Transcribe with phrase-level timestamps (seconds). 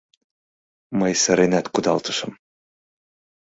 [0.99, 2.31] Мый сыренат кудалтышым.